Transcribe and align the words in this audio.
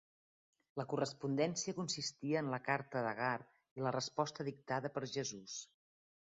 La 0.79 0.85
correspondència 0.93 1.75
consistia 1.79 2.39
en 2.45 2.49
la 2.53 2.59
carta 2.69 3.03
d'Agar 3.09 3.29
i 3.81 3.85
la 3.89 3.93
resposta 3.97 4.47
dictada 4.49 4.93
per 4.97 5.05
Jesús. 5.15 5.61